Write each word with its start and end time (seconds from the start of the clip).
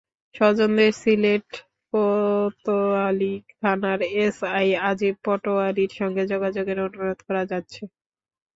স্বজনদের 0.35 0.91
সিলেট 0.95 1.47
কোতোয়ালি 1.93 3.31
থানার 3.55 3.99
এসআই 4.19 4.67
আজিম 4.89 5.15
পাটোয়ারির 5.25 5.91
সঙ্গে 5.99 6.23
যোগাযোগের 6.31 6.77
অনুরোধ 6.85 7.19
করা 7.27 7.43
যাচ্ছে। 7.51 7.81